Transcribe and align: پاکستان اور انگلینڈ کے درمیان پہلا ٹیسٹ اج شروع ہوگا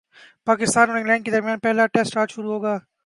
پاکستان 0.47 0.89
اور 0.89 0.97
انگلینڈ 0.97 1.25
کے 1.25 1.31
درمیان 1.31 1.59
پہلا 1.59 1.85
ٹیسٹ 1.93 2.17
اج 2.17 2.31
شروع 2.31 2.51
ہوگا 2.53 2.77